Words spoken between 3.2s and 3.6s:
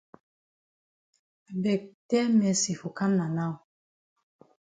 now.